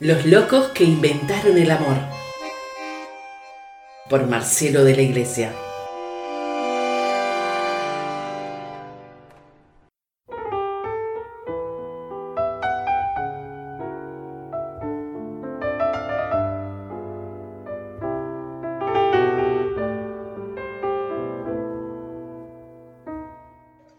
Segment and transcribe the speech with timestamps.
[0.00, 1.94] Los locos que inventaron el amor.
[4.10, 5.52] Por Marcelo de la Iglesia.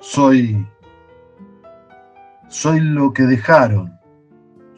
[0.01, 0.67] Soy.
[2.49, 3.97] Soy lo que dejaron.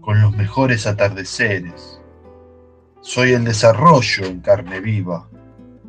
[0.00, 2.00] con los mejores atardeceres.
[3.00, 5.28] Soy el desarrollo en carne viva,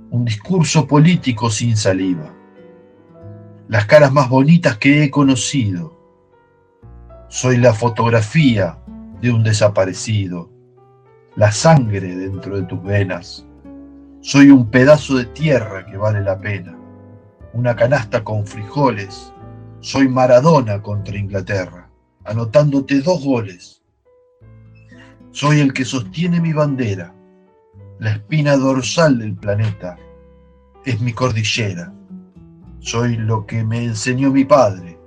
[0.10, 2.34] un discurso político sin saliva.
[3.68, 5.98] Las caras más bonitas que he conocido.
[7.30, 8.78] Soy la fotografía
[9.22, 10.50] de un desaparecido,
[11.36, 13.46] la sangre dentro de tus venas.
[14.20, 16.78] Soy un pedazo de tierra que vale la pena
[17.54, 19.34] una canasta con frijoles.
[19.82, 21.90] Soy Maradona contra Inglaterra,
[22.24, 23.81] anotándote dos goles.
[25.34, 27.16] Soy el que sostiene mi bandera,
[28.00, 29.98] la espina dorsal del planeta.
[30.84, 31.94] Es mi cordillera.
[32.80, 35.00] Soy lo que me enseñó mi padre.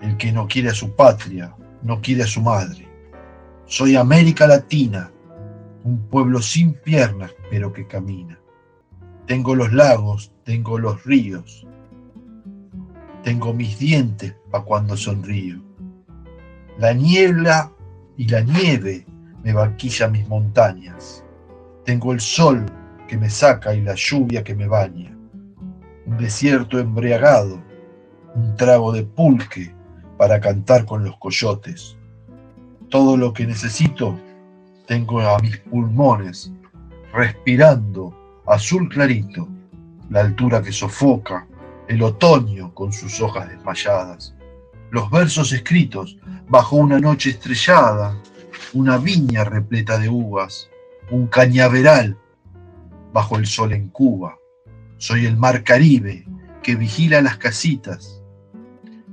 [0.00, 2.88] El que no quiere a su patria, no quiere a su madre.
[3.66, 5.10] Soy América Latina,
[5.82, 8.38] un pueblo sin piernas pero que camina.
[9.26, 11.66] Tengo los lagos, tengo los ríos,
[13.22, 15.62] tengo mis dientes para cuando sonrío.
[16.78, 17.73] La niebla
[18.16, 19.06] y la nieve
[19.42, 21.24] me vaquilla mis montañas.
[21.84, 22.64] Tengo el sol
[23.08, 25.16] que me saca y la lluvia que me baña.
[26.06, 27.62] Un desierto embriagado,
[28.34, 29.74] un trago de pulque
[30.16, 31.96] para cantar con los coyotes.
[32.88, 34.18] Todo lo que necesito
[34.86, 36.52] tengo a mis pulmones,
[37.12, 38.14] respirando
[38.46, 39.48] azul clarito,
[40.10, 41.46] la altura que sofoca,
[41.88, 44.34] el otoño con sus hojas desmayadas,
[44.90, 46.18] los versos escritos
[46.48, 48.16] bajo una noche estrellada,
[48.72, 50.68] una viña repleta de uvas,
[51.10, 52.18] un cañaveral
[53.12, 54.38] bajo el sol en Cuba.
[54.98, 56.26] Soy el mar Caribe
[56.62, 58.22] que vigila las casitas,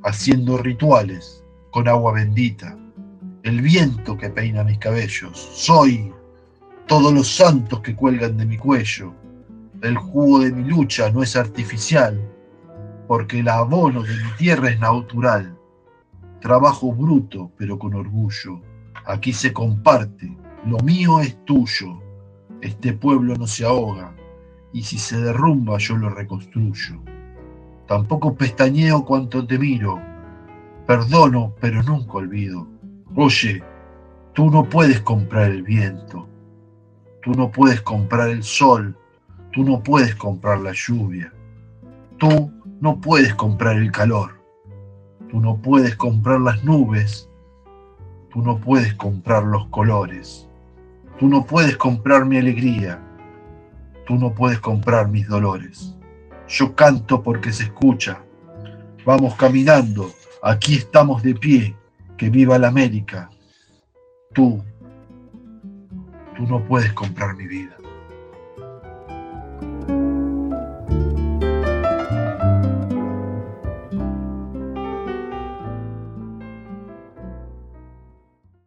[0.04, 2.78] haciendo rituales con agua bendita,
[3.44, 5.38] el viento que peina mis cabellos.
[5.54, 6.14] Soy
[6.88, 9.14] todos los santos que cuelgan de mi cuello,
[9.82, 12.20] el jugo de mi lucha no es artificial,
[13.08, 15.58] porque el abono de mi tierra es natural.
[16.42, 18.62] Trabajo bruto, pero con orgullo.
[19.06, 20.36] Aquí se comparte,
[20.66, 22.02] lo mío es tuyo.
[22.62, 24.14] Este pueblo no se ahoga,
[24.74, 27.02] y si se derrumba yo lo reconstruyo.
[27.88, 30.00] Tampoco pestañeo cuanto te miro.
[30.86, 32.68] Perdono, pero nunca olvido.
[33.16, 33.64] Oye,
[34.34, 36.28] tú no puedes comprar el viento.
[37.22, 38.98] Tú no puedes comprar el sol
[39.52, 41.34] Tú no puedes comprar la lluvia.
[42.18, 44.41] Tú no puedes comprar el calor.
[45.32, 47.30] Tú no puedes comprar las nubes.
[48.34, 50.46] Tú no puedes comprar los colores.
[51.18, 53.02] Tú no puedes comprar mi alegría.
[54.06, 55.96] Tú no puedes comprar mis dolores.
[56.50, 58.22] Yo canto porque se escucha.
[59.06, 60.12] Vamos caminando.
[60.44, 61.76] Aquí estamos de pie.
[62.18, 63.30] Que viva la América.
[64.34, 64.62] Tú,
[66.36, 67.78] tú no puedes comprar mi vida.